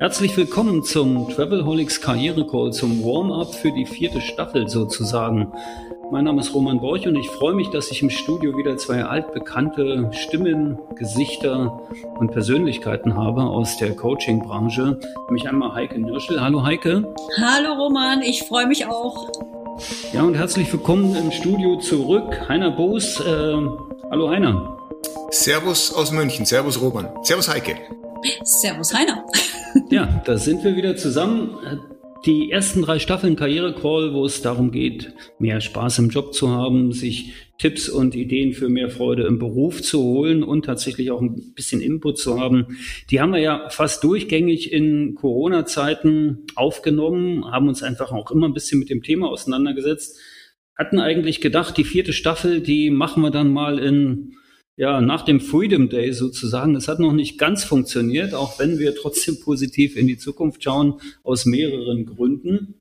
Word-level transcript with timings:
Herzlich 0.00 0.34
willkommen 0.34 0.82
zum 0.82 1.28
Travelholics 1.28 2.00
Karriere 2.00 2.46
Call, 2.46 2.72
zum 2.72 3.04
Warm-up 3.04 3.54
für 3.54 3.70
die 3.70 3.84
vierte 3.84 4.22
Staffel 4.22 4.66
sozusagen. 4.66 5.52
Mein 6.10 6.24
Name 6.24 6.40
ist 6.40 6.54
Roman 6.54 6.80
Borch 6.80 7.06
und 7.06 7.16
ich 7.16 7.28
freue 7.28 7.52
mich, 7.52 7.68
dass 7.68 7.90
ich 7.90 8.00
im 8.00 8.08
Studio 8.08 8.56
wieder 8.56 8.78
zwei 8.78 9.04
altbekannte 9.04 10.10
Stimmen, 10.12 10.78
Gesichter 10.96 11.78
und 12.18 12.32
Persönlichkeiten 12.32 13.14
habe 13.14 13.42
aus 13.42 13.76
der 13.76 13.94
Coaching-Branche. 13.94 14.98
Nämlich 15.26 15.46
einmal 15.46 15.74
Heike 15.74 15.98
Nürschel. 15.98 16.40
Hallo 16.40 16.64
Heike. 16.64 17.04
Hallo 17.36 17.74
Roman, 17.74 18.22
ich 18.22 18.44
freue 18.44 18.66
mich 18.66 18.86
auch. 18.86 19.30
Ja, 20.14 20.22
und 20.22 20.34
herzlich 20.34 20.72
willkommen 20.72 21.14
im 21.14 21.30
Studio 21.30 21.76
zurück. 21.76 22.48
Heiner 22.48 22.70
Boos. 22.70 23.20
Äh, 23.20 23.54
hallo 24.10 24.30
Heiner. 24.30 24.78
Servus 25.30 25.92
aus 25.92 26.10
München. 26.10 26.46
Servus 26.46 26.80
Roman. 26.80 27.06
Servus 27.22 27.50
Heike. 27.50 27.76
Servus 28.44 28.94
Heiner. 28.94 29.26
Ja, 29.90 30.22
da 30.24 30.38
sind 30.38 30.62
wir 30.62 30.76
wieder 30.76 30.94
zusammen 30.94 31.58
die 32.24 32.52
ersten 32.52 32.82
drei 32.82 33.00
Staffeln 33.00 33.34
Karriere 33.34 33.74
Call, 33.74 34.14
wo 34.14 34.24
es 34.24 34.40
darum 34.40 34.70
geht, 34.70 35.12
mehr 35.40 35.60
Spaß 35.60 35.98
im 35.98 36.10
Job 36.10 36.32
zu 36.32 36.48
haben, 36.48 36.92
sich 36.92 37.32
Tipps 37.58 37.88
und 37.88 38.14
Ideen 38.14 38.52
für 38.52 38.68
mehr 38.68 38.88
Freude 38.88 39.24
im 39.24 39.40
Beruf 39.40 39.82
zu 39.82 40.00
holen 40.00 40.44
und 40.44 40.64
tatsächlich 40.64 41.10
auch 41.10 41.20
ein 41.20 41.54
bisschen 41.56 41.80
Input 41.80 42.18
zu 42.18 42.38
haben. 42.38 42.78
Die 43.10 43.20
haben 43.20 43.32
wir 43.32 43.40
ja 43.40 43.68
fast 43.70 44.04
durchgängig 44.04 44.72
in 44.72 45.16
Corona-Zeiten 45.16 46.46
aufgenommen, 46.54 47.50
haben 47.50 47.66
uns 47.66 47.82
einfach 47.82 48.12
auch 48.12 48.30
immer 48.30 48.48
ein 48.48 48.54
bisschen 48.54 48.78
mit 48.78 48.90
dem 48.90 49.02
Thema 49.02 49.28
auseinandergesetzt, 49.28 50.20
hatten 50.78 51.00
eigentlich 51.00 51.40
gedacht, 51.40 51.76
die 51.76 51.84
vierte 51.84 52.12
Staffel, 52.12 52.60
die 52.60 52.90
machen 52.90 53.24
wir 53.24 53.30
dann 53.30 53.52
mal 53.52 53.80
in 53.80 54.36
ja, 54.80 55.02
nach 55.02 55.26
dem 55.26 55.40
Freedom 55.40 55.90
Day 55.90 56.10
sozusagen. 56.14 56.72
Das 56.72 56.88
hat 56.88 57.00
noch 57.00 57.12
nicht 57.12 57.36
ganz 57.36 57.64
funktioniert, 57.64 58.32
auch 58.32 58.58
wenn 58.58 58.78
wir 58.78 58.94
trotzdem 58.94 59.38
positiv 59.44 59.94
in 59.94 60.06
die 60.06 60.16
Zukunft 60.16 60.64
schauen, 60.64 60.94
aus 61.22 61.44
mehreren 61.44 62.06
Gründen. 62.06 62.80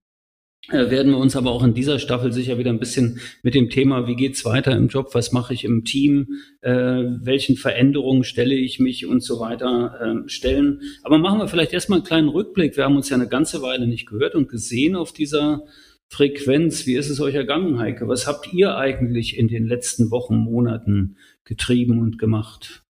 Äh, 0.69 0.89
werden 0.91 1.11
wir 1.11 1.17
uns 1.17 1.35
aber 1.35 1.51
auch 1.51 1.61
in 1.61 1.73
dieser 1.73 1.99
Staffel 1.99 2.31
sicher 2.31 2.57
wieder 2.57 2.69
ein 2.69 2.79
bisschen 2.79 3.19
mit 3.43 3.53
dem 3.53 3.69
Thema, 3.69 4.07
wie 4.07 4.15
geht's 4.15 4.45
weiter 4.45 4.77
im 4.77 4.87
Job, 4.87 5.09
was 5.11 5.33
mache 5.33 5.53
ich 5.53 5.65
im 5.65 5.83
Team, 5.83 6.39
äh, 6.61 6.71
welchen 6.71 7.57
Veränderungen 7.57 8.23
stelle 8.23 8.55
ich 8.55 8.79
mich 8.79 9.05
und 9.05 9.21
so 9.21 9.41
weiter 9.41 9.99
äh, 9.99 10.29
stellen. 10.29 10.79
Aber 11.03 11.17
machen 11.17 11.39
wir 11.39 11.49
vielleicht 11.49 11.73
erstmal 11.73 11.99
einen 11.99 12.07
kleinen 12.07 12.29
Rückblick. 12.29 12.77
Wir 12.77 12.85
haben 12.85 12.95
uns 12.95 13.09
ja 13.09 13.17
eine 13.17 13.27
ganze 13.27 13.61
Weile 13.61 13.87
nicht 13.87 14.07
gehört 14.07 14.35
und 14.35 14.47
gesehen 14.47 14.95
auf 14.95 15.11
dieser 15.11 15.65
Frequenz. 16.09 16.85
Wie 16.85 16.95
ist 16.95 17.09
es 17.09 17.21
euch 17.21 17.35
ergangen, 17.35 17.79
Heike? 17.79 18.07
Was 18.07 18.27
habt 18.27 18.51
ihr 18.51 18.75
eigentlich 18.75 19.37
in 19.37 19.47
den 19.47 19.67
letzten 19.67 20.11
Wochen, 20.11 20.37
Monaten 20.37 21.17
getrieben 21.45 21.99
und 21.99 22.17
gemacht? 22.17 22.83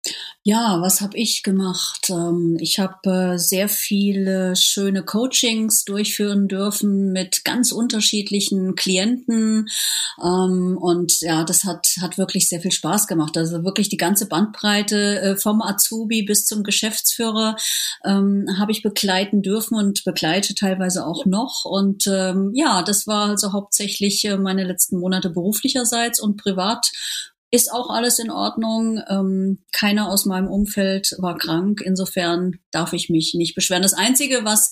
Ja, 0.49 0.79
was 0.81 1.01
habe 1.01 1.17
ich 1.17 1.43
gemacht? 1.43 2.09
Ähm, 2.09 2.55
ich 2.61 2.79
habe 2.79 3.33
äh, 3.33 3.37
sehr 3.37 3.67
viele 3.67 4.55
schöne 4.55 5.03
Coachings 5.03 5.83
durchführen 5.83 6.47
dürfen 6.47 7.11
mit 7.11 7.43
ganz 7.43 7.73
unterschiedlichen 7.73 8.75
Klienten 8.75 9.67
ähm, 10.23 10.77
und 10.79 11.19
ja, 11.19 11.43
das 11.43 11.65
hat 11.65 11.97
hat 11.99 12.17
wirklich 12.17 12.47
sehr 12.47 12.61
viel 12.61 12.71
Spaß 12.71 13.07
gemacht. 13.07 13.35
Also 13.35 13.65
wirklich 13.65 13.89
die 13.89 13.97
ganze 13.97 14.29
Bandbreite 14.29 15.19
äh, 15.19 15.35
vom 15.35 15.61
Azubi 15.61 16.23
bis 16.23 16.45
zum 16.45 16.63
Geschäftsführer 16.63 17.57
ähm, 18.05 18.45
habe 18.57 18.71
ich 18.71 18.83
begleiten 18.83 19.41
dürfen 19.41 19.75
und 19.77 20.05
begleite 20.05 20.55
teilweise 20.55 21.05
auch 21.05 21.25
noch. 21.25 21.65
Und 21.65 22.05
ja, 22.05 22.83
das 22.83 23.05
war 23.05 23.27
also 23.27 23.51
hauptsächlich 23.51 24.23
äh, 24.23 24.37
meine 24.37 24.63
letzten 24.63 24.97
Monate 24.97 25.29
beruflicherseits 25.29 26.21
und 26.21 26.37
privat 26.37 26.89
ist 27.49 27.71
auch 27.71 27.89
alles 27.89 28.19
in 28.19 28.29
Ordnung. 28.29 29.01
Ähm, 29.07 29.59
keiner 29.71 30.09
aus 30.09 30.25
meinem 30.25 30.47
Umfeld 30.47 31.15
war 31.19 31.37
krank. 31.37 31.81
Insofern 31.83 32.59
darf 32.71 32.91
ich 32.93 33.09
mich 33.09 33.33
nicht 33.35 33.55
beschweren. 33.55 33.83
Das 33.83 33.93
Einzige, 33.93 34.43
was 34.43 34.69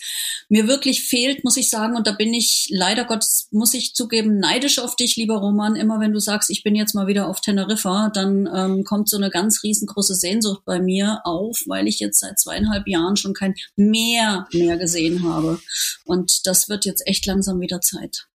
mir 0.50 0.68
wirklich 0.68 1.04
fehlt, 1.04 1.44
muss 1.44 1.58
ich 1.58 1.70
sagen, 1.70 1.96
und 1.96 2.06
da 2.06 2.12
bin 2.12 2.34
ich 2.34 2.68
leider 2.72 3.06
Gottes, 3.06 3.48
muss 3.52 3.74
ich 3.74 3.94
zugeben, 3.94 4.40
neidisch 4.40 4.80
auf 4.80 4.96
dich, 4.96 5.16
lieber 5.16 5.38
Roman. 5.38 5.76
Immer 5.76 6.00
wenn 6.02 6.12
du 6.12 6.20
sagst, 6.20 6.50
ich 6.50 6.64
bin 6.64 6.76
jetzt 6.76 6.96
mal 6.96 7.08
wieder 7.08 7.30
auf 7.30 7.40
Teneriffa, 7.40 8.12
dann 8.14 8.50
ähm, 8.54 8.84
kommt 8.84 9.10
so 9.10 9.18
eine 9.18 9.30
ganz 9.30 9.64
riesengroße 9.64 10.16
Sehnsucht 10.16 10.64
bei 10.66 10.80
mir 10.80 11.22
auf, 11.24 11.62
weil 11.68 11.88
ich 11.88 12.00
jetzt 12.00 12.20
seit 12.20 12.40
zweieinhalb 12.40 12.88
Jahren 12.88 13.16
schon 13.16 13.34
kein 13.34 13.56
Meer 13.78 14.48
mehr 14.52 14.78
gesehen 14.78 15.24
habe. 15.24 15.60
Und 16.04 16.46
das 16.46 16.68
wird 16.68 16.84
jetzt 16.86 17.08
echt 17.08 17.26
langsam 17.26 17.62
wieder 17.62 17.80
Zeit. 17.80 18.28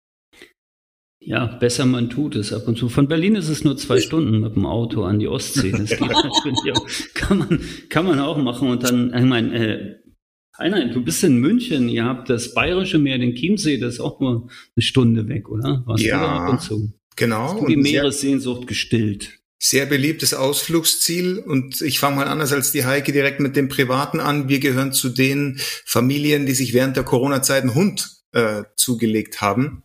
Ja, 1.22 1.44
besser 1.44 1.84
man 1.84 2.08
tut 2.08 2.34
es 2.34 2.52
ab 2.52 2.66
und 2.66 2.78
zu. 2.78 2.88
Von 2.88 3.06
Berlin 3.06 3.36
ist 3.36 3.48
es 3.48 3.62
nur 3.62 3.76
zwei 3.76 4.00
Stunden 4.00 4.40
mit 4.40 4.56
dem 4.56 4.64
Auto 4.64 5.04
an 5.04 5.18
die 5.18 5.28
Ostsee. 5.28 5.70
Das 5.70 5.90
geht 5.90 6.00
natürlich 6.00 6.72
auch. 6.74 6.86
Kann 7.14 7.38
man, 7.38 7.60
kann 7.90 8.06
man 8.06 8.18
auch 8.20 8.38
machen. 8.38 8.70
Und 8.70 8.82
dann, 8.82 9.12
ich 9.14 9.24
meine, 9.24 9.54
äh, 9.54 9.96
Heiner, 10.58 10.88
du 10.88 11.02
bist 11.02 11.22
in 11.24 11.38
München, 11.38 11.88
ihr 11.88 12.04
habt 12.04 12.28
das 12.28 12.54
Bayerische 12.54 12.98
Meer, 12.98 13.18
den 13.18 13.34
Chiemsee, 13.34 13.78
das 13.78 13.94
ist 13.94 14.00
auch 14.00 14.20
nur 14.20 14.48
eine 14.76 14.82
Stunde 14.82 15.28
weg, 15.28 15.48
oder? 15.48 15.82
Warst 15.86 16.04
ja, 16.04 16.20
ab 16.20 16.50
und 16.50 16.60
zu? 16.60 16.92
genau. 17.16 17.54
Hast 17.54 17.60
du 17.60 17.66
die 17.66 17.76
Meeressehnsucht 17.76 18.66
gestillt? 18.66 19.38
Sehr 19.58 19.86
beliebtes 19.86 20.32
Ausflugsziel 20.32 21.38
und 21.38 21.82
ich 21.82 21.98
fange 21.98 22.16
mal 22.16 22.28
anders 22.28 22.52
als 22.52 22.72
die 22.72 22.86
Heike 22.86 23.12
direkt 23.12 23.40
mit 23.40 23.56
dem 23.56 23.68
Privaten 23.68 24.18
an. 24.18 24.48
Wir 24.48 24.58
gehören 24.58 24.92
zu 24.92 25.10
den 25.10 25.58
Familien, 25.84 26.46
die 26.46 26.54
sich 26.54 26.72
während 26.72 26.96
der 26.96 27.04
Corona-Zeit 27.04 27.62
einen 27.62 27.74
Hund 27.74 28.10
äh, 28.32 28.62
zugelegt 28.76 29.42
haben. 29.42 29.82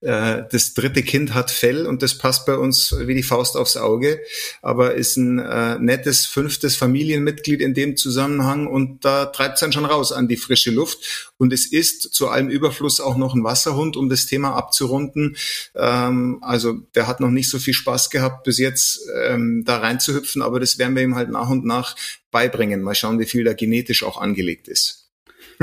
Äh, 0.00 0.44
das 0.50 0.74
dritte 0.74 1.02
Kind 1.02 1.34
hat 1.34 1.50
Fell 1.50 1.86
und 1.86 2.02
das 2.02 2.16
passt 2.16 2.46
bei 2.46 2.56
uns 2.56 2.94
wie 2.98 3.14
die 3.14 3.22
Faust 3.22 3.56
aufs 3.56 3.76
Auge, 3.76 4.20
aber 4.62 4.94
ist 4.94 5.16
ein 5.16 5.38
äh, 5.38 5.78
nettes 5.78 6.26
fünftes 6.26 6.76
Familienmitglied 6.76 7.60
in 7.60 7.74
dem 7.74 7.96
Zusammenhang 7.96 8.66
und 8.66 9.04
da 9.04 9.26
treibt 9.26 9.54
es 9.54 9.60
dann 9.60 9.72
schon 9.72 9.84
raus 9.84 10.12
an 10.12 10.28
die 10.28 10.36
frische 10.36 10.70
Luft. 10.70 11.30
Und 11.36 11.52
es 11.52 11.66
ist 11.66 12.14
zu 12.14 12.28
allem 12.28 12.48
Überfluss 12.48 13.00
auch 13.00 13.16
noch 13.16 13.34
ein 13.34 13.44
Wasserhund, 13.44 13.96
um 13.96 14.08
das 14.08 14.26
Thema 14.26 14.54
abzurunden. 14.54 15.36
Ähm, 15.74 16.38
also 16.42 16.74
der 16.94 17.06
hat 17.06 17.20
noch 17.20 17.30
nicht 17.30 17.50
so 17.50 17.58
viel 17.58 17.74
Spaß 17.74 18.10
gehabt 18.10 18.44
bis 18.44 18.58
jetzt 18.58 19.00
ähm, 19.26 19.64
da 19.66 19.78
reinzuhüpfen, 19.78 20.42
aber 20.42 20.60
das 20.60 20.78
werden 20.78 20.96
wir 20.96 21.02
ihm 21.02 21.14
halt 21.14 21.30
nach 21.30 21.48
und 21.48 21.64
nach 21.64 21.96
beibringen. 22.30 22.82
Mal 22.82 22.94
schauen, 22.94 23.18
wie 23.18 23.26
viel 23.26 23.44
da 23.44 23.52
genetisch 23.52 24.02
auch 24.02 24.20
angelegt 24.20 24.68
ist. 24.68 24.99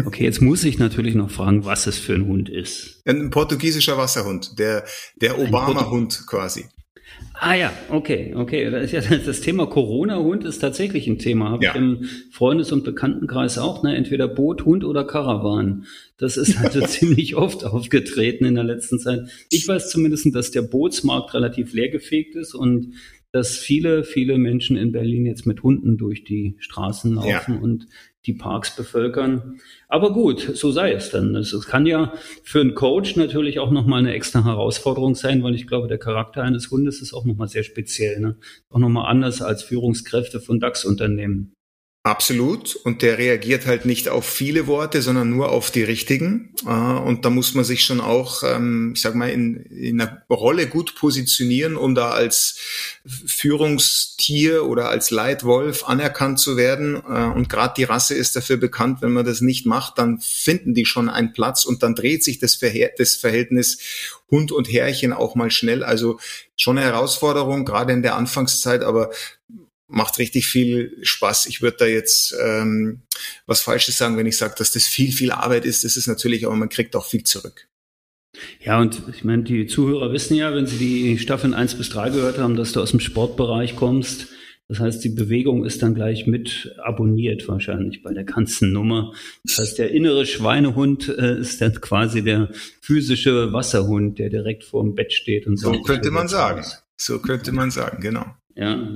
Okay, 0.05 0.23
jetzt 0.23 0.41
muss 0.41 0.63
ich 0.63 0.77
natürlich 0.77 1.15
noch 1.15 1.31
fragen, 1.31 1.65
was 1.65 1.87
es 1.87 1.97
für 1.97 2.13
ein 2.13 2.27
Hund 2.27 2.49
ist. 2.49 3.01
Ein 3.05 3.29
portugiesischer 3.29 3.97
Wasserhund, 3.97 4.59
der, 4.59 4.83
der 5.15 5.39
Obama-Hund 5.39 6.25
quasi. 6.27 6.65
Ah 7.33 7.55
ja, 7.55 7.71
okay, 7.89 8.33
okay. 8.35 8.69
Das, 8.69 8.91
ja, 8.91 9.01
das 9.01 9.41
Thema 9.41 9.67
Corona-Hund 9.67 10.43
ist 10.43 10.59
tatsächlich 10.59 11.07
ein 11.07 11.19
Thema. 11.19 11.51
Habe 11.51 11.65
ja. 11.65 11.71
ich 11.71 11.77
im 11.77 12.09
Freundes- 12.31 12.71
und 12.71 12.83
Bekanntenkreis 12.83 13.57
auch, 13.57 13.83
ne? 13.83 13.95
Entweder 13.95 14.27
Boot, 14.27 14.65
Hund 14.65 14.83
oder 14.83 15.03
Karawan. 15.03 15.85
Das 16.17 16.37
ist 16.37 16.57
also 16.57 16.81
ziemlich 16.85 17.35
oft 17.35 17.63
aufgetreten 17.63 18.45
in 18.45 18.55
der 18.55 18.63
letzten 18.63 18.99
Zeit. 18.99 19.21
Ich 19.49 19.67
weiß 19.67 19.89
zumindest, 19.89 20.33
dass 20.35 20.51
der 20.51 20.63
Bootsmarkt 20.63 21.33
relativ 21.33 21.73
leergefegt 21.73 22.35
ist 22.35 22.53
und 22.53 22.93
dass 23.31 23.57
viele, 23.57 24.03
viele 24.03 24.37
Menschen 24.37 24.77
in 24.77 24.91
Berlin 24.91 25.25
jetzt 25.25 25.45
mit 25.45 25.61
Hunden 25.61 25.97
durch 25.97 26.23
die 26.23 26.55
Straßen 26.59 27.13
laufen 27.13 27.53
ja. 27.55 27.59
und 27.59 27.87
die 28.27 28.33
Parks 28.33 28.75
bevölkern. 28.75 29.59
Aber 29.87 30.13
gut, 30.13 30.51
so 30.53 30.71
sei 30.71 30.91
es 30.91 31.09
dann. 31.09 31.35
Es, 31.35 31.53
kann 31.65 31.85
ja 31.85 32.13
für 32.43 32.59
einen 32.61 32.75
Coach 32.75 33.15
natürlich 33.15 33.59
auch 33.59 33.71
nochmal 33.71 33.99
eine 33.99 34.13
extra 34.13 34.43
Herausforderung 34.43 35.15
sein, 35.15 35.41
weil 35.43 35.55
ich 35.55 35.65
glaube, 35.65 35.87
der 35.87 35.97
Charakter 35.97 36.43
eines 36.43 36.69
Hundes 36.69 37.01
ist 37.01 37.13
auch 37.13 37.25
nochmal 37.25 37.47
sehr 37.47 37.63
speziell. 37.63 38.19
Ne? 38.19 38.37
Auch 38.69 38.79
nochmal 38.79 39.09
anders 39.09 39.41
als 39.41 39.63
Führungskräfte 39.63 40.39
von 40.39 40.59
DAX-Unternehmen. 40.59 41.56
Absolut. 42.07 42.77
Und 42.77 43.01
der 43.01 43.17
reagiert 43.17 43.65
halt 43.65 43.83
nicht 43.83 44.07
auf 44.07 44.25
viele 44.25 44.65
Worte, 44.65 45.01
sondern 45.01 45.29
nur 45.29 45.49
auf 45.49 45.71
die 45.71 45.83
richtigen. 45.83 46.53
Äh, 46.65 46.69
und 46.69 47.25
da 47.25 47.29
muss 47.29 47.53
man 47.53 47.65
sich 47.65 47.83
schon 47.83 47.99
auch, 47.99 48.43
ähm, 48.43 48.93
ich 48.95 49.01
sag 49.01 49.13
mal, 49.13 49.29
in, 49.29 49.57
in 49.65 49.99
einer 49.99 50.21
Rolle 50.29 50.67
gut 50.67 50.95
positionieren, 50.95 51.75
um 51.75 51.95
da 51.95 52.11
als 52.11 52.59
Führungstier 53.05 54.63
oder 54.67 54.87
als 54.87 55.11
Leitwolf 55.11 55.83
anerkannt 55.83 56.39
zu 56.39 56.55
werden. 56.55 56.95
Äh, 56.95 57.25
und 57.35 57.49
gerade 57.49 57.73
die 57.75 57.83
Rasse 57.83 58.15
ist 58.15 58.37
dafür 58.37 58.55
bekannt, 58.55 59.01
wenn 59.01 59.11
man 59.11 59.25
das 59.25 59.41
nicht 59.41 59.65
macht, 59.65 59.97
dann 59.97 60.19
finden 60.21 60.73
die 60.73 60.85
schon 60.85 61.09
einen 61.09 61.33
Platz 61.33 61.65
und 61.65 61.83
dann 61.83 61.93
dreht 61.93 62.23
sich 62.23 62.39
das, 62.39 62.55
Verhält 62.55 62.93
das 62.99 63.15
Verhältnis 63.15 63.79
Hund 64.31 64.53
und 64.53 64.71
Herrchen 64.71 65.11
auch 65.11 65.35
mal 65.35 65.51
schnell. 65.51 65.83
Also 65.83 66.21
schon 66.55 66.77
eine 66.77 66.87
Herausforderung, 66.87 67.65
gerade 67.65 67.91
in 67.91 68.01
der 68.01 68.15
Anfangszeit, 68.15 68.81
aber 68.81 69.09
macht 69.87 70.19
richtig 70.19 70.47
viel 70.47 70.97
Spaß. 71.01 71.45
Ich 71.47 71.61
würde 71.61 71.77
da 71.77 71.85
jetzt 71.85 72.35
ähm, 72.43 73.03
was 73.45 73.61
Falsches 73.61 73.97
sagen, 73.97 74.17
wenn 74.17 74.25
ich 74.25 74.37
sage, 74.37 74.55
dass 74.57 74.71
das 74.71 74.85
viel, 74.85 75.11
viel 75.11 75.31
Arbeit 75.31 75.65
ist. 75.65 75.83
Das 75.83 75.97
ist 75.97 76.07
natürlich, 76.07 76.45
aber 76.45 76.55
man 76.55 76.69
kriegt 76.69 76.95
auch 76.95 77.05
viel 77.05 77.23
zurück. 77.23 77.67
Ja, 78.59 78.79
und 78.79 79.01
ich 79.11 79.23
meine, 79.23 79.43
die 79.43 79.65
Zuhörer 79.65 80.11
wissen 80.11 80.35
ja, 80.35 80.53
wenn 80.53 80.67
sie 80.67 80.77
die 80.77 81.17
Staffeln 81.17 81.53
eins 81.53 81.75
bis 81.75 81.89
drei 81.89 82.09
gehört 82.09 82.37
haben, 82.37 82.55
dass 82.55 82.71
du 82.71 82.81
aus 82.81 82.91
dem 82.91 82.99
Sportbereich 82.99 83.75
kommst. 83.75 84.27
Das 84.69 84.79
heißt, 84.81 85.03
die 85.03 85.09
Bewegung 85.09 85.63
ist 85.63 85.81
dann 85.81 85.95
gleich 85.95 86.27
mit 86.27 86.75
abonniert 86.83 87.47
wahrscheinlich 87.47 88.03
bei 88.03 88.13
der 88.13 88.25
ganzen 88.25 88.73
Nummer. 88.73 89.13
Das 89.45 89.59
heißt, 89.59 89.79
der 89.79 89.91
innere 89.91 90.25
Schweinehund 90.25 91.07
äh, 91.07 91.39
ist 91.39 91.61
dann 91.61 91.79
quasi 91.79 92.21
der 92.21 92.49
physische 92.81 93.53
Wasserhund, 93.53 94.19
der 94.19 94.29
direkt 94.29 94.65
vor 94.65 94.83
dem 94.83 94.93
Bett 94.93 95.13
steht 95.13 95.47
und 95.47 95.55
so. 95.55 95.73
So 95.73 95.81
könnte 95.83 96.11
man 96.11 96.27
sagen. 96.27 96.65
So 96.97 97.19
könnte 97.19 97.53
man 97.53 97.71
sagen, 97.71 98.01
genau. 98.01 98.25
Ja, 98.57 98.89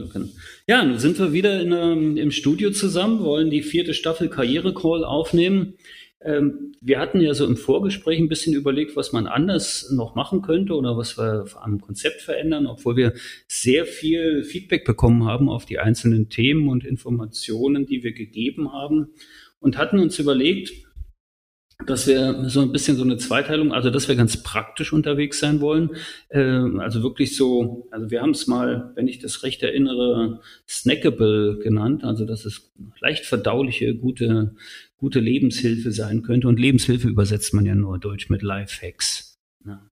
ja, 0.68 0.84
nun 0.84 0.98
sind 0.98 1.20
wir 1.20 1.34
wieder 1.34 1.62
in, 1.62 1.72
ähm, 1.72 2.18
im 2.18 2.32
Studio 2.32 2.72
zusammen, 2.72 3.24
wollen 3.24 3.52
die 3.52 3.62
vierte 3.62 3.94
Staffel 3.94 4.28
Karriere 4.28 4.74
Call 4.74 5.06
aufnehmen. 5.06 5.76
Ähm, 6.24 6.74
wir 6.82 7.00
hatten 7.00 7.22
ja 7.22 7.36
so 7.36 7.46
im 7.46 7.58
Vorgespräch 7.58 8.20
ein 8.20 8.28
bisschen 8.28 8.56
überlegt, 8.56 8.96
was 8.96 9.12
man 9.12 9.28
anders 9.28 9.92
noch 9.92 10.16
machen 10.16 10.42
könnte 10.42 10.74
oder 10.74 10.98
was 10.98 11.16
wir 11.16 11.46
am 11.62 11.80
Konzept 11.80 12.22
verändern, 12.22 12.66
obwohl 12.66 12.96
wir 12.96 13.14
sehr 13.48 13.86
viel 13.86 14.44
Feedback 14.44 14.84
bekommen 14.84 15.26
haben 15.26 15.48
auf 15.48 15.66
die 15.66 15.78
einzelnen 15.78 16.30
Themen 16.30 16.68
und 16.68 16.84
Informationen, 16.84 17.86
die 17.86 18.04
wir 18.04 18.14
gegeben 18.14 18.74
haben. 18.74 19.10
Und 19.60 19.78
hatten 19.78 20.00
uns 20.00 20.18
überlegt, 20.18 20.72
dass 21.86 22.08
wir 22.08 22.50
so 22.50 22.62
ein 22.62 22.72
bisschen 22.72 22.98
so 22.98 23.04
eine 23.04 23.18
Zweiteilung, 23.18 23.74
also 23.74 23.90
dass 23.90 24.08
wir 24.08 24.16
ganz 24.16 24.42
praktisch 24.44 24.94
unterwegs 24.94 25.40
sein 25.40 25.62
wollen. 25.62 25.92
Äh, 26.30 26.42
also 26.42 27.04
wirklich 27.04 27.36
so, 27.36 27.88
also 27.92 28.12
wir 28.12 28.22
haben 28.22 28.32
es 28.32 28.48
mal, 28.48 28.92
wenn 28.96 29.08
ich 29.08 29.20
das 29.20 29.44
recht 29.44 29.64
erinnere, 29.64 30.42
snackable 30.68 31.60
genannt, 31.60 32.04
also 32.04 32.26
dass 32.26 32.46
es 32.46 32.72
leicht 33.00 33.26
verdauliche, 33.26 33.96
gute, 33.96 34.56
gute 34.98 35.20
Lebenshilfe 35.20 35.92
sein 35.92 36.22
könnte. 36.22 36.48
Und 36.48 36.60
Lebenshilfe 36.60 37.08
übersetzt 37.08 37.54
man 37.54 37.66
ja 37.66 37.76
nur 37.76 38.00
deutsch 38.00 38.30
mit 38.30 38.42
Lifehacks. 38.42 39.40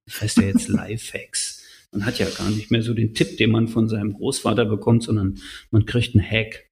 Das 0.05 0.21
heißt 0.21 0.37
ja 0.37 0.43
jetzt 0.43 0.67
Lifehacks. 0.67 1.63
Man 1.91 2.05
hat 2.05 2.19
ja 2.19 2.27
gar 2.29 2.49
nicht 2.51 2.69
mehr 2.69 2.83
so 2.83 2.93
den 2.93 3.13
Tipp, 3.13 3.37
den 3.37 3.51
man 3.51 3.67
von 3.67 3.87
seinem 3.89 4.13
Großvater 4.13 4.65
bekommt, 4.65 5.03
sondern 5.03 5.39
man 5.71 5.85
kriegt 5.85 6.15
einen 6.15 6.23
Hack 6.23 6.69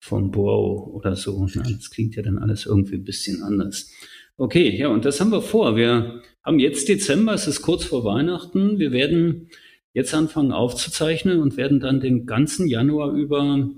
vom 0.00 0.30
Bro 0.30 0.92
oder 0.94 1.16
so. 1.16 1.46
Das 1.46 1.90
klingt 1.90 2.16
ja 2.16 2.22
dann 2.22 2.38
alles 2.38 2.66
irgendwie 2.66 2.94
ein 2.94 3.04
bisschen 3.04 3.42
anders. 3.42 3.90
Okay, 4.36 4.76
ja, 4.76 4.88
und 4.88 5.04
das 5.04 5.20
haben 5.20 5.30
wir 5.30 5.42
vor. 5.42 5.76
Wir 5.76 6.22
haben 6.44 6.58
jetzt 6.58 6.88
Dezember, 6.88 7.34
es 7.34 7.46
ist 7.46 7.62
kurz 7.62 7.84
vor 7.84 8.04
Weihnachten. 8.04 8.78
Wir 8.80 8.90
werden 8.90 9.48
jetzt 9.94 10.12
anfangen 10.12 10.50
aufzuzeichnen 10.50 11.40
und 11.40 11.56
werden 11.56 11.78
dann 11.78 12.00
den 12.00 12.26
ganzen 12.26 12.66
Januar 12.66 13.12
über 13.12 13.70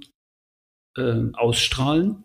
äh, 0.96 1.24
ausstrahlen. 1.34 2.24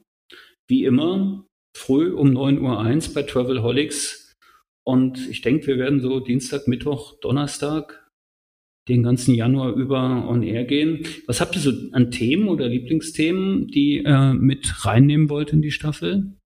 Wie 0.67 0.85
immer, 0.85 1.45
früh 1.75 2.13
um 2.13 2.29
9.01 2.29 3.09
Uhr 3.09 3.13
bei 3.15 3.23
Travelholics. 3.23 4.37
Und 4.83 5.29
ich 5.29 5.41
denke, 5.41 5.67
wir 5.67 5.77
werden 5.77 5.99
so 5.99 6.21
Dienstag, 6.21 6.67
Mittwoch, 6.67 7.19
Donnerstag 7.19 8.09
den 8.87 9.03
ganzen 9.03 9.35
Januar 9.35 9.73
über 9.73 10.27
on 10.27 10.41
air 10.41 10.63
gehen. 10.63 11.05
Was 11.27 11.39
habt 11.41 11.55
ihr 11.55 11.61
so 11.61 11.71
an 11.91 12.11
Themen 12.11 12.47
oder 12.47 12.67
Lieblingsthemen, 12.67 13.67
die 13.67 14.03
äh, 14.05 14.33
mit 14.33 14.85
reinnehmen 14.85 15.29
wollt 15.29 15.53
in 15.53 15.61
die 15.61 15.71
Staffel? 15.71 16.37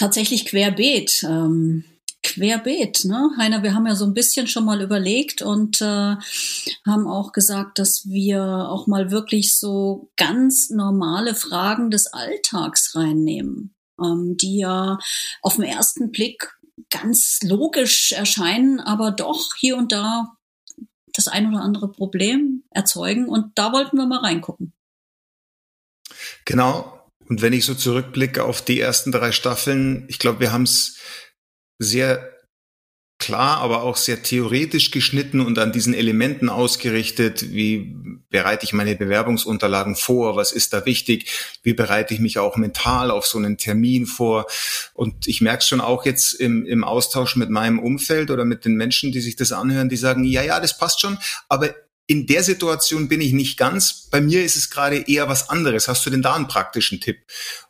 Tatsächlich 0.00 0.46
querbeet. 0.46 1.24
Ähm, 1.24 1.84
querbeet, 2.22 3.04
ne? 3.04 3.30
Heiner, 3.38 3.62
wir 3.62 3.74
haben 3.74 3.86
ja 3.86 3.94
so 3.94 4.04
ein 4.04 4.14
bisschen 4.14 4.46
schon 4.46 4.64
mal 4.64 4.82
überlegt 4.82 5.42
und 5.42 5.80
äh, 5.80 6.16
haben 6.86 7.06
auch 7.06 7.32
gesagt, 7.32 7.78
dass 7.78 8.06
wir 8.08 8.42
auch 8.42 8.86
mal 8.86 9.10
wirklich 9.10 9.56
so 9.56 10.10
ganz 10.16 10.70
normale 10.70 11.34
Fragen 11.34 11.90
des 11.90 12.08
Alltags 12.08 12.94
reinnehmen, 12.94 13.74
ähm, 14.02 14.36
die 14.36 14.58
ja 14.58 14.98
auf 15.42 15.56
den 15.56 15.64
ersten 15.64 16.10
Blick 16.10 16.58
ganz 16.90 17.40
logisch 17.42 18.12
erscheinen, 18.12 18.80
aber 18.80 19.10
doch 19.12 19.54
hier 19.58 19.76
und 19.76 19.92
da 19.92 20.36
das 21.14 21.28
ein 21.28 21.48
oder 21.48 21.62
andere 21.62 21.90
Problem 21.90 22.64
erzeugen. 22.70 23.28
Und 23.28 23.58
da 23.58 23.72
wollten 23.72 23.96
wir 23.96 24.06
mal 24.06 24.20
reingucken. 24.20 24.72
Genau, 26.44 26.99
und 27.30 27.42
wenn 27.42 27.52
ich 27.52 27.64
so 27.64 27.74
zurückblicke 27.74 28.42
auf 28.42 28.60
die 28.60 28.80
ersten 28.80 29.12
drei 29.12 29.30
Staffeln, 29.30 30.04
ich 30.08 30.18
glaube, 30.18 30.40
wir 30.40 30.50
haben 30.50 30.64
es 30.64 30.96
sehr 31.78 32.28
klar, 33.20 33.58
aber 33.58 33.84
auch 33.84 33.96
sehr 33.96 34.24
theoretisch 34.24 34.90
geschnitten 34.90 35.40
und 35.40 35.56
an 35.60 35.70
diesen 35.70 35.94
Elementen 35.94 36.48
ausgerichtet. 36.48 37.52
Wie 37.52 37.94
bereite 38.30 38.64
ich 38.64 38.72
meine 38.72 38.96
Bewerbungsunterlagen 38.96 39.94
vor? 39.94 40.34
Was 40.34 40.50
ist 40.50 40.72
da 40.72 40.84
wichtig? 40.86 41.30
Wie 41.62 41.74
bereite 41.74 42.14
ich 42.14 42.20
mich 42.20 42.38
auch 42.38 42.56
mental 42.56 43.12
auf 43.12 43.26
so 43.26 43.38
einen 43.38 43.58
Termin 43.58 44.06
vor? 44.06 44.46
Und 44.92 45.28
ich 45.28 45.40
merke 45.40 45.62
schon 45.62 45.80
auch 45.80 46.04
jetzt 46.04 46.32
im, 46.32 46.66
im 46.66 46.82
Austausch 46.82 47.36
mit 47.36 47.48
meinem 47.48 47.78
Umfeld 47.78 48.32
oder 48.32 48.44
mit 48.44 48.64
den 48.64 48.74
Menschen, 48.74 49.12
die 49.12 49.20
sich 49.20 49.36
das 49.36 49.52
anhören, 49.52 49.88
die 49.88 49.96
sagen, 49.96 50.24
ja, 50.24 50.42
ja, 50.42 50.58
das 50.58 50.76
passt 50.76 51.00
schon, 51.00 51.16
aber 51.48 51.76
in 52.10 52.26
der 52.26 52.42
Situation 52.42 53.06
bin 53.06 53.20
ich 53.20 53.32
nicht 53.32 53.56
ganz. 53.56 54.08
Bei 54.10 54.20
mir 54.20 54.42
ist 54.42 54.56
es 54.56 54.68
gerade 54.68 55.08
eher 55.08 55.28
was 55.28 55.48
anderes. 55.48 55.86
Hast 55.86 56.04
du 56.04 56.10
denn 56.10 56.22
da 56.22 56.34
einen 56.34 56.48
praktischen 56.48 57.00
Tipp? 57.00 57.18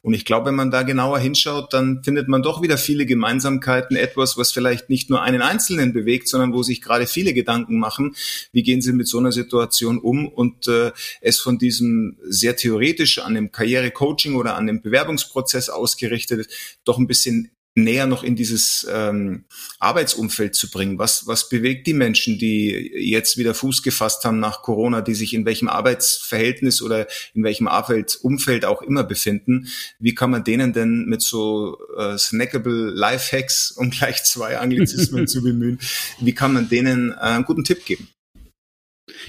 Und 0.00 0.14
ich 0.14 0.24
glaube, 0.24 0.46
wenn 0.46 0.54
man 0.54 0.70
da 0.70 0.82
genauer 0.82 1.18
hinschaut, 1.18 1.74
dann 1.74 2.02
findet 2.02 2.26
man 2.26 2.42
doch 2.42 2.62
wieder 2.62 2.78
viele 2.78 3.04
Gemeinsamkeiten, 3.04 3.98
etwas, 3.98 4.38
was 4.38 4.50
vielleicht 4.50 4.88
nicht 4.88 5.10
nur 5.10 5.20
einen 5.20 5.42
Einzelnen 5.42 5.92
bewegt, 5.92 6.26
sondern 6.26 6.54
wo 6.54 6.62
sich 6.62 6.80
gerade 6.80 7.06
viele 7.06 7.34
Gedanken 7.34 7.78
machen, 7.78 8.16
wie 8.50 8.62
gehen 8.62 8.80
sie 8.80 8.94
mit 8.94 9.08
so 9.08 9.18
einer 9.18 9.30
Situation 9.30 9.98
um 9.98 10.26
und 10.26 10.68
äh, 10.68 10.92
es 11.20 11.38
von 11.38 11.58
diesem 11.58 12.16
sehr 12.22 12.56
theoretisch 12.56 13.18
an 13.18 13.34
dem 13.34 13.52
Karrierecoaching 13.52 14.36
oder 14.36 14.56
an 14.56 14.66
dem 14.66 14.80
Bewerbungsprozess 14.80 15.68
ausgerichtet 15.68 16.48
doch 16.86 16.96
ein 16.96 17.06
bisschen 17.06 17.50
näher 17.74 18.06
noch 18.06 18.24
in 18.24 18.34
dieses 18.34 18.86
ähm, 18.90 19.44
Arbeitsumfeld 19.78 20.54
zu 20.54 20.70
bringen. 20.70 20.98
Was, 20.98 21.26
was 21.26 21.48
bewegt 21.48 21.86
die 21.86 21.94
Menschen, 21.94 22.38
die 22.38 22.92
jetzt 22.94 23.38
wieder 23.38 23.54
Fuß 23.54 23.82
gefasst 23.82 24.24
haben 24.24 24.40
nach 24.40 24.62
Corona, 24.62 25.00
die 25.00 25.14
sich 25.14 25.34
in 25.34 25.44
welchem 25.44 25.68
Arbeitsverhältnis 25.68 26.82
oder 26.82 27.06
in 27.34 27.44
welchem 27.44 27.68
Arbeitsumfeld 27.68 28.64
auch 28.64 28.82
immer 28.82 29.04
befinden? 29.04 29.68
Wie 29.98 30.14
kann 30.14 30.30
man 30.30 30.44
denen 30.44 30.72
denn 30.72 31.04
mit 31.04 31.22
so 31.22 31.78
äh, 31.96 32.18
snackable 32.18 32.90
Lifehacks, 32.90 33.70
um 33.70 33.90
gleich 33.90 34.24
zwei 34.24 34.58
Anglizismen 34.58 35.28
zu 35.28 35.42
bemühen, 35.42 35.78
wie 36.20 36.34
kann 36.34 36.52
man 36.52 36.68
denen 36.68 37.12
äh, 37.12 37.16
einen 37.20 37.44
guten 37.44 37.64
Tipp 37.64 37.84
geben? 37.86 38.08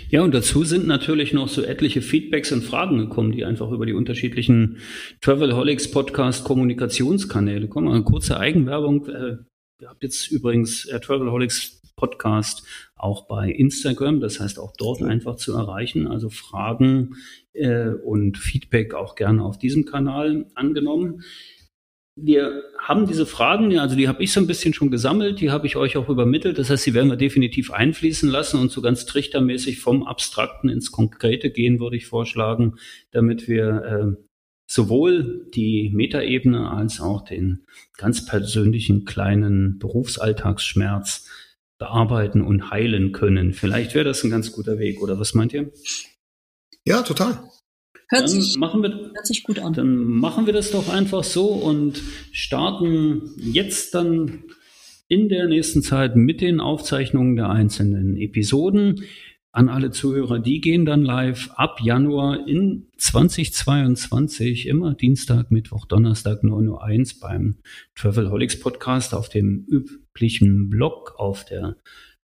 Ja, 0.10 0.22
und 0.24 0.34
dazu 0.34 0.64
sind 0.64 0.88
natürlich 0.88 1.34
noch 1.34 1.48
so 1.48 1.62
etliche 1.62 2.02
Feedbacks 2.02 2.52
und 2.52 2.64
Fragen 2.64 2.98
gekommen, 2.98 3.32
die 3.32 3.46
einfach 3.46 3.72
über 3.72 3.86
die 3.86 3.94
unterschiedlichen 3.94 4.78
Travelholics 5.22 5.92
Podcast 5.92 6.44
Kommunikationskanäle 6.44 7.68
kommen. 7.68 7.88
Eine 7.88 8.04
kurze 8.04 8.40
Eigenwerbung. 8.40 9.08
Äh, 9.08 9.38
ihr 9.82 9.90
habt 9.90 10.04
jetzt 10.04 10.32
übrigens 10.32 10.86
äh, 10.86 11.00
Travelholics 11.00 11.82
Podcast 11.96 12.64
auch 12.96 13.28
bei 13.28 13.50
Instagram, 13.52 14.22
das 14.22 14.40
heißt 14.40 14.60
auch 14.60 14.74
dort 14.78 15.04
einfach 15.04 15.36
zu 15.36 15.54
erreichen. 15.54 16.08
Also 16.08 16.30
Fragen 16.30 17.16
äh, 17.54 17.90
und 17.90 18.38
Feedback 18.38 18.94
auch 18.94 19.16
gerne 19.16 19.44
auf 19.44 19.60
diesem 19.60 19.86
Kanal 19.86 20.48
angenommen 20.56 21.24
wir 22.24 22.64
haben 22.80 23.08
diese 23.08 23.26
Fragen, 23.26 23.78
also 23.80 23.96
die 23.96 24.08
habe 24.08 24.24
ich 24.24 24.32
so 24.32 24.40
ein 24.40 24.48
bisschen 24.48 24.74
schon 24.74 24.92
gesammelt, 24.92 25.40
die 25.40 25.52
habe 25.52 25.68
ich 25.68 25.76
euch 25.76 25.98
auch 25.98 26.10
übermittelt. 26.10 26.58
Das 26.58 26.70
heißt, 26.70 26.86
die 26.86 26.94
werden 26.94 27.10
wir 27.10 27.18
definitiv 27.18 27.72
einfließen 27.72 28.30
lassen 28.30 28.60
und 28.60 28.72
so 28.72 28.82
ganz 28.82 29.06
trichtermäßig 29.06 29.80
vom 29.80 30.04
Abstrakten 30.04 30.70
ins 30.70 30.92
Konkrete 30.92 31.52
gehen, 31.52 31.80
würde 31.80 31.98
ich 31.98 32.08
vorschlagen, 32.08 32.76
damit 33.12 33.48
wir 33.48 34.16
äh, 34.18 34.24
sowohl 34.68 35.50
die 35.54 35.92
Metaebene 35.94 36.72
als 36.72 37.02
auch 37.02 37.24
den 37.24 37.66
ganz 37.98 38.26
persönlichen 38.26 39.06
kleinen 39.06 39.80
Berufsalltagsschmerz 39.80 41.28
bearbeiten 41.78 42.42
und 42.42 42.72
heilen 42.72 43.12
können. 43.12 43.54
Vielleicht 43.54 43.96
wäre 43.96 44.06
das 44.06 44.24
ein 44.24 44.30
ganz 44.30 44.52
guter 44.52 44.80
Weg, 44.80 45.02
oder 45.02 45.20
was 45.20 45.34
meint 45.34 45.54
ihr? 45.54 45.72
Ja, 46.86 47.02
total. 47.02 47.44
Hört, 48.10 48.30
sich, 48.30 48.58
machen 48.58 48.84
wir, 48.84 48.90
hört 48.90 49.26
sich 49.26 49.44
gut 49.44 49.60
an. 49.60 49.74
Dann 49.74 50.04
machen 50.04 50.46
wir 50.46 50.54
das 50.54 50.72
doch 50.72 50.90
einfach 50.90 51.24
so 51.24 51.48
und 51.48 52.02
starten 52.32 53.32
jetzt 53.38 53.96
dann 53.96 54.44
in 55.08 55.30
der 55.30 55.48
nächsten 55.48 55.82
Zeit 55.82 56.16
mit 56.16 56.42
den 56.42 56.60
Aufzeichnungen 56.60 57.36
der 57.36 57.50
einzelnen 57.50 58.18
Episoden. 58.18 59.04
An 59.54 59.68
alle 59.68 59.92
Zuhörer, 59.92 60.40
die 60.40 60.62
gehen 60.62 60.86
dann 60.86 61.04
live 61.04 61.50
ab 61.56 61.80
Januar 61.82 62.48
in 62.48 62.88
2022, 62.98 64.68
immer 64.68 64.94
Dienstag, 64.94 65.52
Mittwoch, 65.52 65.86
Donnerstag 65.86 66.44
9.01 66.44 67.16
Uhr 67.16 67.20
beim 67.20 67.56
Travelholics 67.96 68.62
Podcast 68.62 69.14
auf 69.14 69.28
dem 69.28 69.66
üblichen 69.68 70.70
Blog 70.70 71.16
auf 71.18 71.44
der 71.44 71.76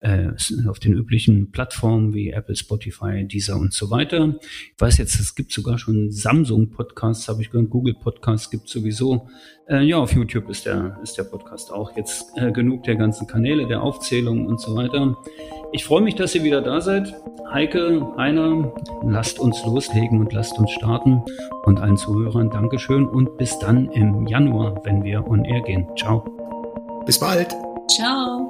äh, 0.03 0.27
auf 0.67 0.79
den 0.79 0.93
üblichen 0.93 1.51
Plattformen 1.51 2.13
wie 2.13 2.31
Apple, 2.31 2.55
Spotify, 2.55 3.25
Deezer 3.25 3.57
und 3.57 3.74
so 3.74 3.89
weiter. 3.89 4.36
Ich 4.41 4.79
weiß 4.79 4.98
jetzt, 4.98 5.19
es 5.19 5.33
gibt 5.33 5.51
sogar 5.51 5.77
schon 5.77 6.12
Samsung 6.12 6.69
Podcasts, 6.69 7.27
habe 7.29 7.41
ich 7.41 7.50
gehört, 7.50 7.69
Google 7.69 7.95
Podcasts 7.95 8.50
gibt 8.50 8.67
sowieso. 8.67 9.29
Äh, 9.67 9.83
ja, 9.83 9.98
auf 9.98 10.13
YouTube 10.13 10.50
ist 10.50 10.65
der, 10.65 11.00
ist 11.01 11.17
der 11.17 11.24
Podcast 11.24 11.72
auch 11.72 11.95
jetzt 11.95 12.25
äh, 12.36 12.51
genug 12.51 12.83
der 12.83 12.98
ganzen 12.98 13.27
Kanäle, 13.27 13.65
der 13.65 13.81
Aufzählung 13.81 14.45
und 14.45 14.60
so 14.60 14.75
weiter. 14.75 15.17
Ich 15.72 15.86
freue 15.86 16.01
mich, 16.01 16.15
dass 16.15 16.36
ihr 16.36 16.43
wieder 16.43 16.62
da 16.62 16.81
seid. 16.81 17.13
Heike, 17.51 18.05
Heiner, 18.17 18.74
lasst 19.07 19.39
uns 19.39 19.63
loslegen 19.65 20.19
und 20.19 20.33
lasst 20.33 20.57
uns 20.60 20.72
starten. 20.72 21.24
Und 21.63 21.79
allen 21.79 21.98
Zuhörern 21.98 22.50
Dankeschön 22.50 23.07
und 23.07 23.38
bis 23.38 23.57
dann 23.60 23.89
im 23.91 24.27
Januar, 24.27 24.81
wenn 24.83 25.03
wir 25.03 25.25
on 25.25 25.45
air 25.45 25.62
gehen. 25.62 25.88
Ciao. 25.95 26.25
Bis 27.05 27.19
bald. 27.19 27.55
Ciao. 27.89 28.50